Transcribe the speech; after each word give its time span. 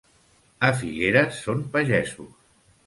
A 0.69 0.71
Figueres 0.79 1.39
són 1.49 1.63
pagesos. 1.77 2.35